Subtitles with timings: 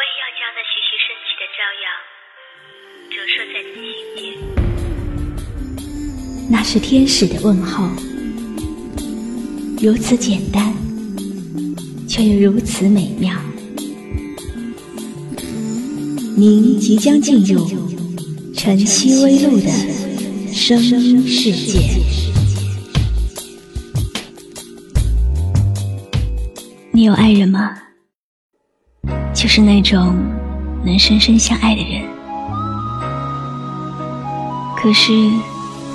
[0.00, 1.84] 我也要将那徐徐升起的朝阳
[3.12, 4.32] 折射在你心间。
[6.50, 7.84] 那是天使的问候，
[9.82, 10.74] 如此简单，
[12.08, 13.38] 却又如此美妙。
[16.34, 17.68] 您即将进入
[18.54, 19.68] 晨曦微露的
[20.50, 21.78] 声音世界。
[26.90, 27.76] 你有爱人吗？
[29.34, 30.16] 就是那种
[30.84, 32.02] 能深深相爱的人。
[34.76, 35.12] 可是，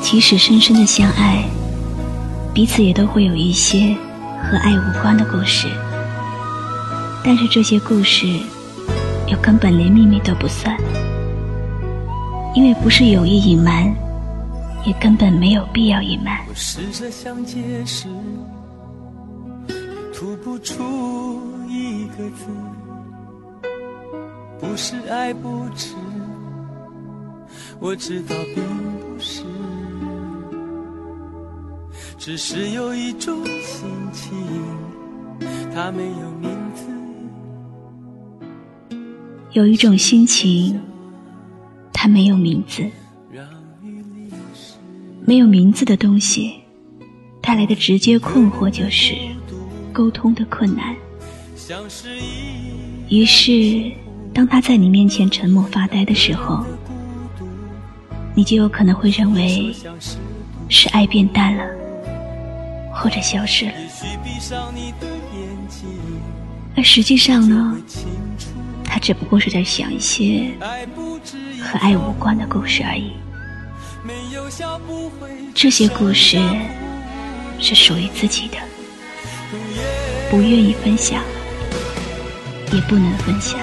[0.01, 1.43] 即使深深的相爱，
[2.53, 3.95] 彼此也都会有一些
[4.43, 5.67] 和爱无关的故事。
[7.23, 8.27] 但是这些故事。
[9.27, 10.77] 又根本连秘密都不算，
[12.53, 13.91] 因为不是有意隐瞒，
[14.85, 16.37] 也根本没有必要隐瞒。
[16.47, 18.07] 我试着想解释，
[20.13, 22.45] 吐不出一个字，
[24.75, 25.95] 不是爱不值，
[27.79, 28.61] 我知道并
[28.99, 29.41] 不是，
[32.17, 34.33] 只是有一种心情，
[35.73, 36.83] 它没有名字。
[39.53, 40.77] 有一种心情，
[41.93, 42.83] 它没有名字。
[45.25, 46.53] 没有名字的东西，
[47.41, 49.15] 带来的直接困惑就是
[49.93, 50.93] 沟通的困难。
[53.07, 53.89] 于是，
[54.35, 56.61] 当他在你面前沉默发呆的时候，
[58.33, 59.73] 你就有可能会认为
[60.67, 61.63] 是爱变淡了，
[62.93, 63.71] 或者消失了。
[66.75, 67.77] 而实际上呢？
[68.83, 70.51] 他只不过是在想一些
[71.61, 73.13] 和爱无关的故事而已。
[75.53, 76.37] 这些故事
[77.57, 78.57] 是属于自己的，
[80.29, 81.23] 不愿意分享，
[82.73, 83.57] 也不能分享。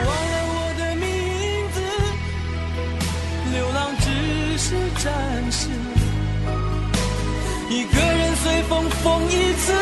[7.69, 9.73] 一个人随风疯一次，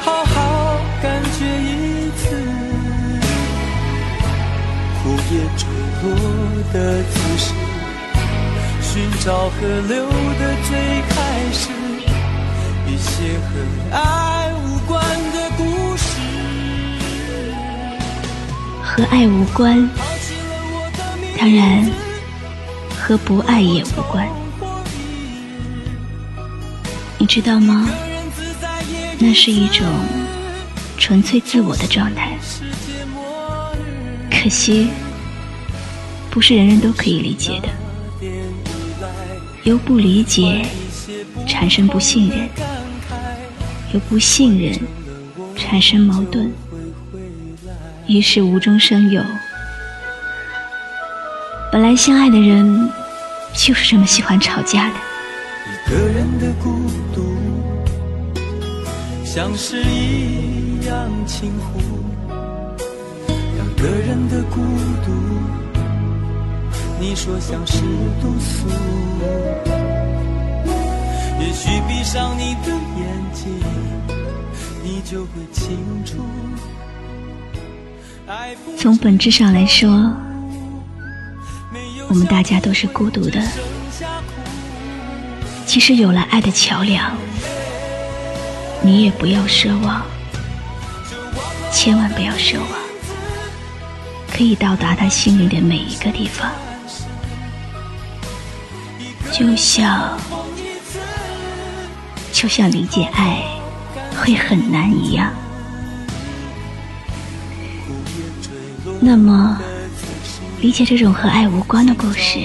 [0.00, 2.22] 好好感觉一次。
[5.32, 5.66] 叶坠
[6.02, 6.04] 落
[6.74, 7.54] 的姿势，
[8.82, 9.54] 寻找河
[9.88, 10.06] 流
[10.38, 10.70] 的最
[11.08, 11.14] 开
[11.52, 11.70] 始，
[12.86, 13.10] 一些
[13.48, 13.50] 和
[13.96, 13.96] 爱
[14.52, 14.92] 无关
[15.32, 15.60] 的故
[15.96, 16.04] 事。
[18.82, 19.88] 和爱无关，
[21.38, 21.90] 当然
[23.12, 24.26] 和不爱也无关。
[27.18, 27.86] 你知道吗？
[29.18, 29.86] 那是一种
[30.96, 32.38] 纯粹自我的状态。
[34.30, 34.88] 可惜。
[36.30, 37.68] 不是人人都可以理解的，
[39.64, 40.64] 由不理解
[41.46, 42.48] 产生不信任，
[43.92, 44.80] 由不信任
[45.54, 46.50] 产生矛盾，
[48.06, 49.22] 于是无中生有。
[51.70, 52.90] 本来相爱的人
[53.54, 54.94] 就是这么喜欢吵架的。
[55.66, 56.70] 一个人的孤
[57.14, 57.36] 独，
[59.24, 61.80] 像是一样轻忽；
[63.56, 64.60] 两个人的孤
[65.04, 65.12] 独。
[67.00, 67.80] 你说像是
[68.20, 68.68] 毒素，
[71.40, 73.52] 也许闭上你的眼睛，
[74.84, 76.24] 你就会清楚。
[78.78, 80.14] 从本质上来说，
[82.08, 83.42] 我们大家都是孤独的。
[85.66, 87.16] 即使有了爱的桥梁，
[88.82, 90.02] 你也不要奢望，
[91.72, 92.68] 千万不要奢望，
[94.30, 96.50] 可以到达他心里的每一个地方。
[99.32, 100.18] 就像，
[102.32, 103.42] 就像理解爱
[104.14, 105.32] 会很难一样，
[109.00, 109.58] 那么
[110.62, 112.38] 理解这种和爱无关的故事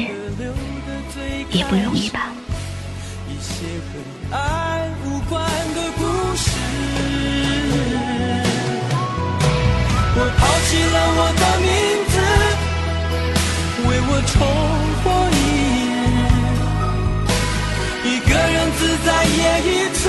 [1.51, 2.31] 也不容易吧？
[10.19, 11.69] 我抛弃了我的名
[12.09, 12.17] 字，
[13.87, 14.35] 为我重
[15.03, 15.39] 活一
[18.03, 18.57] 年，一个人。
[18.77, 20.01] 自在也一次，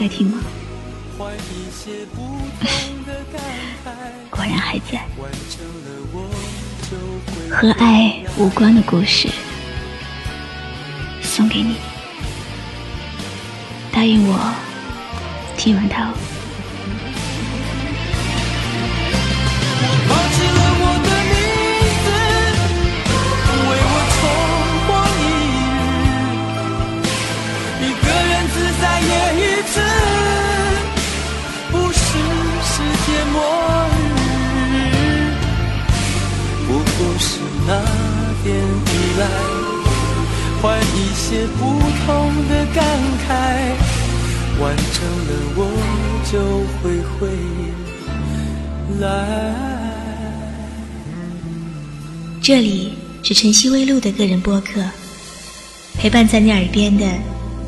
[0.00, 0.40] 在听吗？
[4.30, 5.04] 果然还在。
[7.50, 9.28] 和爱无关的故事，
[11.20, 11.76] 送给你。
[13.92, 14.54] 答应我，
[15.58, 16.14] 听完它。
[40.62, 42.08] 换一些不同
[42.48, 42.84] 的感
[43.26, 43.30] 慨，
[44.60, 45.58] 完成了我
[46.30, 46.32] 就
[46.82, 47.18] 会回
[49.00, 49.04] 来。
[52.42, 54.84] 这里是晨曦微露的个人播客，
[55.98, 57.06] 陪伴在你耳边的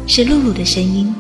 [0.06, 1.14] 是露露的声音。